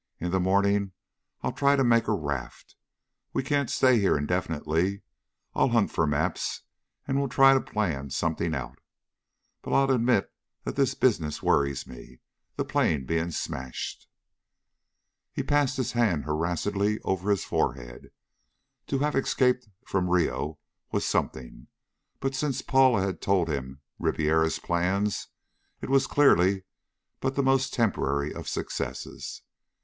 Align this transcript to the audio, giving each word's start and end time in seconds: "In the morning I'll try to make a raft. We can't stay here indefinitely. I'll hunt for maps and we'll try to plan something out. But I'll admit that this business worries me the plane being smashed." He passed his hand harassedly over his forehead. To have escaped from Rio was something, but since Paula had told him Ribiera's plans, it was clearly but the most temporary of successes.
"In 0.19 0.31
the 0.31 0.39
morning 0.39 0.93
I'll 1.43 1.51
try 1.51 1.75
to 1.75 1.83
make 1.83 2.07
a 2.07 2.13
raft. 2.15 2.75
We 3.33 3.43
can't 3.43 3.69
stay 3.69 3.99
here 3.99 4.17
indefinitely. 4.17 5.03
I'll 5.53 5.69
hunt 5.69 5.91
for 5.91 6.07
maps 6.07 6.63
and 7.07 7.19
we'll 7.19 7.29
try 7.29 7.53
to 7.53 7.61
plan 7.61 8.09
something 8.09 8.55
out. 8.55 8.79
But 9.61 9.73
I'll 9.73 9.91
admit 9.91 10.33
that 10.63 10.75
this 10.75 10.95
business 10.95 11.43
worries 11.43 11.85
me 11.85 12.19
the 12.55 12.65
plane 12.65 13.05
being 13.05 13.29
smashed." 13.29 14.07
He 15.31 15.43
passed 15.43 15.77
his 15.77 15.91
hand 15.91 16.23
harassedly 16.25 16.99
over 17.01 17.29
his 17.29 17.45
forehead. 17.45 18.09
To 18.87 18.97
have 18.97 19.15
escaped 19.15 19.69
from 19.85 20.09
Rio 20.09 20.57
was 20.91 21.05
something, 21.05 21.67
but 22.19 22.33
since 22.33 22.63
Paula 22.63 23.01
had 23.03 23.21
told 23.21 23.49
him 23.49 23.81
Ribiera's 23.99 24.57
plans, 24.57 25.27
it 25.79 25.91
was 25.91 26.07
clearly 26.07 26.63
but 27.19 27.35
the 27.35 27.43
most 27.43 27.71
temporary 27.71 28.33
of 28.33 28.49
successes. 28.49 29.43